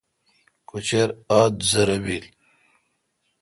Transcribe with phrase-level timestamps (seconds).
[0.69, 1.07] کچر
[1.39, 2.25] ادھزرہ بیل۔